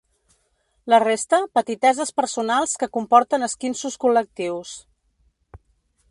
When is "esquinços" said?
3.49-3.99